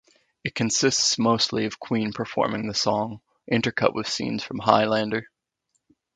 It 0.43 0.55
consists 0.55 1.19
mostly 1.19 1.65
of 1.65 1.79
Queen 1.79 2.11
performing 2.11 2.65
the 2.67 2.73
song, 2.73 3.21
intercut 3.51 3.93
with 3.93 4.07
scenes 4.09 4.41
from 4.43 4.57
"Highlander". 4.57 5.27